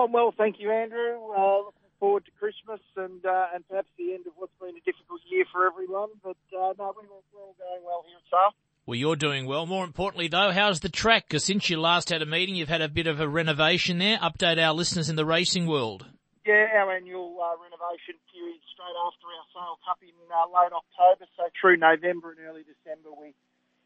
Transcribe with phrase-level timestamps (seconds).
[0.00, 1.18] I'm well, thank you, Andrew.
[1.36, 4.84] Uh, looking forward to Christmas and uh, and perhaps the end of what's been a
[4.84, 6.08] difficult year for everyone.
[6.22, 8.54] But uh, no, we're all, we're all going well here at.
[8.86, 9.66] Well, you're doing well.
[9.66, 11.28] More importantly, though, how's the track?
[11.28, 14.18] Because since you last had a meeting, you've had a bit of a renovation there.
[14.18, 16.06] Update our listeners in the racing world.
[16.46, 21.28] Yeah, our annual uh, renovation period straight after our Sale Cup in uh, late October.
[21.36, 23.36] So through November and early December, we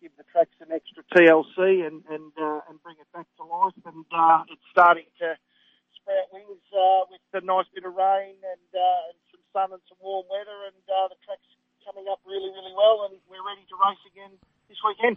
[0.00, 3.74] give the track some extra TLC and and uh, and bring it back to life.
[3.84, 5.34] And uh, it's starting to
[6.04, 9.80] sprout wings uh, with a nice bit of rain and, uh, and some sun and
[9.88, 11.48] some warm weather, and uh, the track's
[11.80, 14.36] coming up really, really well, and we're ready to race again
[14.68, 15.16] this weekend.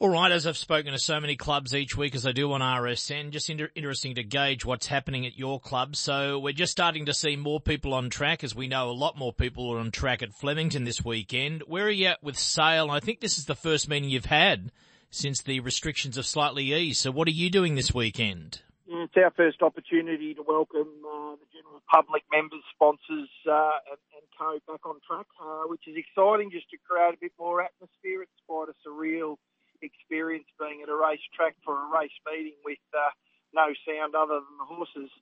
[0.00, 2.60] All right, as I've spoken to so many clubs each week as I do on
[2.60, 5.96] RSN, just inter- interesting to gauge what's happening at your club.
[5.96, 9.18] So we're just starting to see more people on track, as we know a lot
[9.18, 11.64] more people are on track at Flemington this weekend.
[11.66, 12.92] Where are you at with Sale?
[12.92, 14.70] I think this is the first meeting you've had
[15.10, 17.00] since the restrictions have slightly eased.
[17.00, 18.62] So what are you doing this weekend?
[18.88, 24.24] It's our first opportunity to welcome uh, the general public, members, sponsors, uh, and, and,
[24.32, 28.24] co back on track, uh, which is exciting just to create a bit more atmosphere.
[28.24, 29.36] It's quite a surreal
[29.84, 33.12] experience being at a racetrack for a race meeting with uh,
[33.52, 35.12] no sound other than the horses.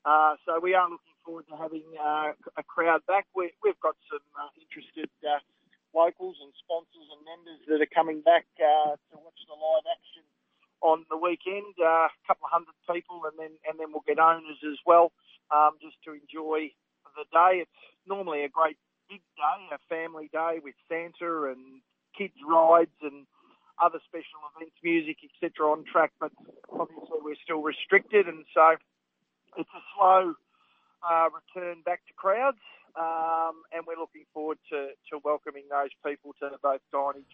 [0.00, 3.28] Uh, so we are looking forward to having uh, a crowd back.
[3.36, 4.24] we have got some
[4.56, 5.12] interested
[5.92, 10.24] locals and sponsors and members that are coming back to watch the live action
[10.82, 14.18] on the weekend, uh, a couple of hundred people, and then and then we'll get
[14.18, 15.12] owners as well,
[15.50, 16.72] um, just to enjoy
[17.16, 17.62] the day.
[17.62, 18.76] It's normally a great
[19.08, 21.82] big day, a family day with Santa and
[22.16, 23.26] kids rides and
[23.80, 25.72] other special events, music, etc.
[25.72, 26.32] on track, but
[26.70, 28.76] obviously we're still restricted, and so
[29.56, 30.34] it's a slow
[31.02, 32.60] uh, return back to crowds,
[32.96, 37.24] um, and we're looking forward to, to welcoming those people to both dining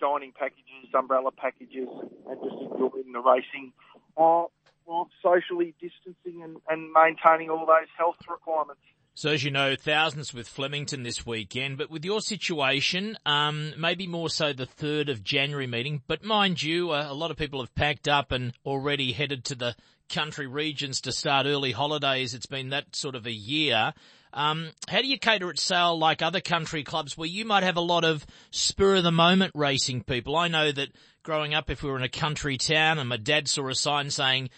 [0.00, 1.88] dining packages, umbrella packages,
[2.28, 3.72] and just enjoying the racing
[4.16, 4.44] uh,
[4.84, 8.80] while socially distancing and, and maintaining all those health requirements.
[9.14, 14.06] So as you know, thousands with Flemington this weekend, but with your situation, um, maybe
[14.06, 17.58] more so the 3rd of January meeting, but mind you, uh, a lot of people
[17.58, 19.74] have packed up and already headed to the
[20.08, 22.32] country regions to start early holidays.
[22.32, 23.92] It's been that sort of a year.
[24.32, 27.76] Um, how do you cater at Sale like other country clubs where you might have
[27.76, 30.36] a lot of spur of the moment racing people?
[30.36, 30.88] I know that
[31.22, 34.10] growing up, if we were in a country town and my dad saw a sign
[34.10, 34.50] saying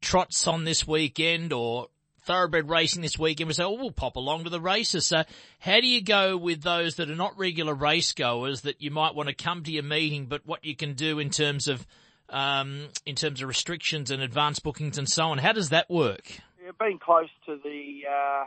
[0.00, 1.88] trots on this weekend or
[2.24, 5.06] thoroughbred racing this weekend, we say, oh, we'll pop along to the races.
[5.06, 5.22] So
[5.60, 9.14] how do you go with those that are not regular race goers that you might
[9.14, 11.86] want to come to your meeting, but what you can do in terms of,
[12.28, 15.38] um, in terms of restrictions and advance bookings and so on?
[15.38, 16.32] How does that work?
[16.64, 18.44] Yeah, being close to the, uh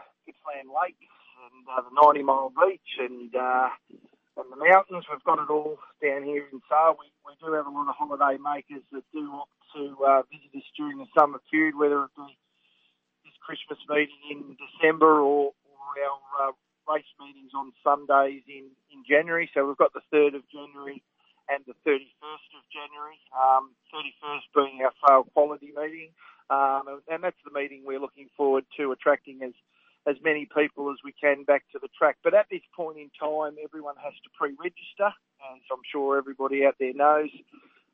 [0.69, 1.13] Lakes
[1.45, 3.69] and uh, the 90 Mile Beach and uh,
[4.37, 5.05] and the mountains.
[5.09, 6.95] We've got it all down here in Sale.
[6.99, 10.51] We, we do have a lot of holiday makers that do opt to uh, visit
[10.55, 12.37] us during the summer period, whether it be
[13.25, 16.51] this Christmas meeting in December or, or our uh,
[16.89, 19.49] race meetings on Sundays in, in January.
[19.53, 21.03] So we've got the 3rd of January
[21.49, 26.09] and the 31st of January, um, 31st being our Sale quality meeting.
[26.49, 29.53] Um, and that's the meeting we're looking forward to attracting as
[30.07, 32.17] as many people as we can back to the track.
[32.23, 36.75] But at this point in time, everyone has to pre-register, as I'm sure everybody out
[36.79, 37.29] there knows.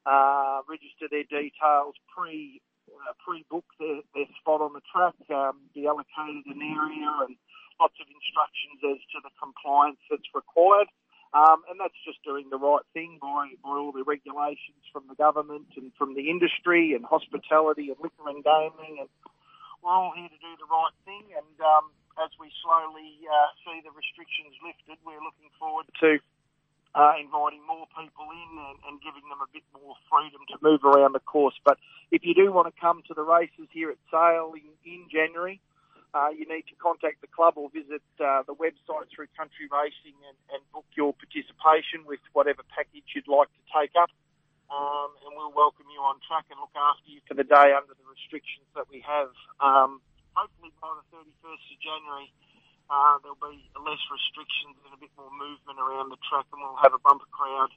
[0.05, 2.61] Uh, register their details, pre
[2.93, 7.33] uh, pre-book their, their spot on the track, um, be allocated an area, and
[7.81, 10.87] lots of instructions as to the compliance that's required.
[11.33, 15.19] Um, and that's just doing the right thing by, by all the regulations from the
[15.19, 19.09] government and from the industry and hospitality and liquor and gaming and
[19.85, 21.93] we're all here to do the right thing, and um,
[22.75, 26.19] slowly uh, see the restrictions lifted, we're looking forward to
[26.95, 30.83] uh, inviting more people in and, and, giving them a bit more freedom to move
[30.83, 31.55] around the course.
[31.63, 31.79] But
[32.11, 35.59] if you do want to come to the races here at Sale in, in January,
[36.15, 40.15] uh, you need to contact the club or visit uh, the website through Country Racing
[40.23, 44.07] and, and book your participation with whatever package you'd like to take up
[44.71, 47.91] um, and we'll welcome you on track and look after you for the day under
[47.91, 49.35] the restrictions that we have.
[49.59, 49.99] Um,
[50.35, 52.27] hopefully by the 31st of January,
[52.89, 56.79] uh, there'll be less restrictions and a bit more movement around the track, and we'll
[56.81, 57.71] have a bumper crowd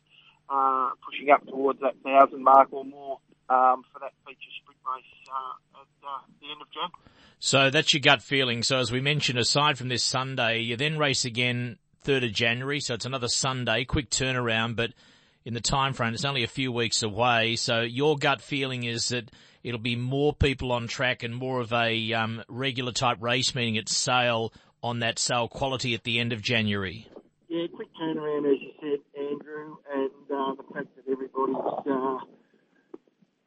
[0.48, 3.18] uh, pushing up towards that thousand mark or more
[3.48, 6.90] um, for that feature sprint race uh, at uh, the end of Jan.
[7.38, 8.62] So that's your gut feeling.
[8.62, 12.80] So as we mentioned, aside from this Sunday, you then race again 3rd of January,
[12.80, 14.92] so it's another Sunday, quick turnaround, but
[15.44, 16.12] in the time frame.
[16.12, 17.56] It's only a few weeks away.
[17.56, 19.30] So your gut feeling is that
[19.62, 23.78] it'll be more people on track and more of a um, regular type race meeting
[23.78, 24.52] at Sale
[24.82, 27.08] on that sale quality at the end of January.
[27.48, 32.18] Yeah, quick turnaround, as you said, Andrew, and uh, the fact that everybody's, uh,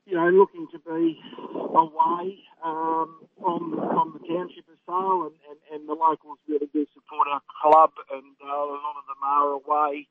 [0.06, 1.20] you know, looking to be
[1.54, 6.86] away um, from from the township of Sale, and, and, and the locals really do
[6.94, 10.08] support our club, and uh, a lot of them are away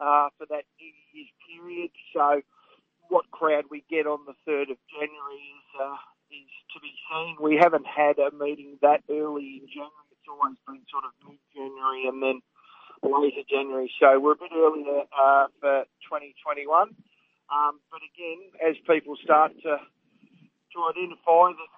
[0.00, 1.90] uh, for that New Year's period.
[2.14, 2.40] So,
[3.08, 6.00] what crowd we get on the third of January is uh,
[6.32, 7.36] is to be seen.
[7.40, 10.05] We haven't had a meeting that early in January.
[10.26, 12.42] It's always been sort of mid January and then
[12.98, 13.86] later January.
[14.02, 16.66] So we're a bit earlier uh, for 2021.
[17.46, 21.70] Um, but again, as people start to to identify that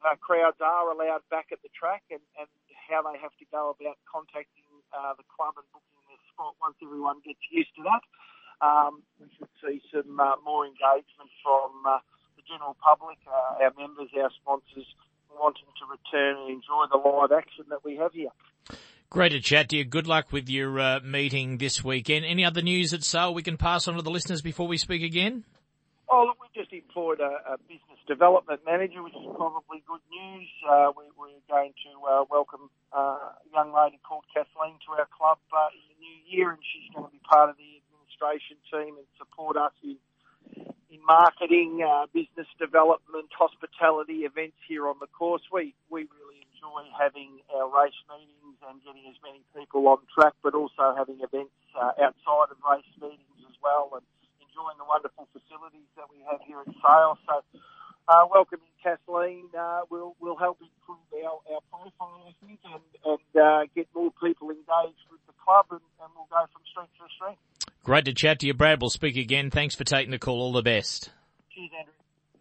[0.00, 2.48] uh, crowds are allowed back at the track and, and
[2.88, 4.64] how they have to go about contacting
[4.96, 8.00] uh, the club and booking their spot once everyone gets used to that,
[8.64, 12.00] um, we should see some uh, more engagement from uh,
[12.40, 14.88] the general public, uh, our members, our sponsors,
[15.40, 18.30] wanting to return and enjoy the live action that we have here.
[19.10, 19.84] Great to chat to you.
[19.84, 22.24] Good luck with your uh, meeting this weekend.
[22.24, 25.02] Any other news at Sale we can pass on to the listeners before we speak
[25.02, 25.42] again?
[26.06, 30.46] Oh, look, we've just employed a, a business development manager, which is probably good news.
[30.62, 35.08] Uh, we, are going to uh, welcome uh, a young lady called Kathleen to our
[35.10, 38.58] club uh, in the new year, and she's going to be part of the administration
[38.70, 39.96] team and support us in
[40.90, 45.42] in marketing, uh, business development, hospitality events here on the course.
[45.52, 50.34] We we really enjoy having our race meetings and getting as many people on track,
[50.42, 54.04] but also having events uh, outside of race meetings as well, and
[54.44, 57.16] enjoying the wonderful facilities that we have here at Sale.
[57.24, 57.34] So,
[58.08, 63.30] uh, welcoming Kathleen uh, will will help improve our, our profile, I think, and, and
[63.34, 67.08] uh, get more people engaged with the club, and, and we'll go from strength to
[67.16, 67.40] strength.
[67.82, 68.80] Great to chat to you, Brad.
[68.80, 69.50] We'll speak again.
[69.50, 70.40] Thanks for taking the call.
[70.40, 71.10] All the best.